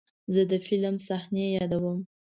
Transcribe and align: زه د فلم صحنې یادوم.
زه 0.33 0.41
د 0.51 0.53
فلم 0.65 0.95
صحنې 1.07 1.45
یادوم. 1.57 1.99